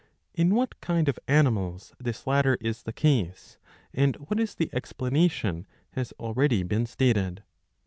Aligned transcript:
In 0.33 0.55
what 0.55 0.81
kind 0.81 1.07
'of 1.07 1.19
animals 1.27 1.93
this 1.99 2.25
latter 2.25 2.55
is 2.59 2.81
the 2.81 2.91
case, 2.91 3.59
and 3.93 4.15
what 4.15 4.39
is 4.39 4.55
the 4.55 4.71
explanation, 4.73 5.67
has 5.91 6.11
already 6.13 6.63
been 6.63 6.87
stated. 6.87 7.43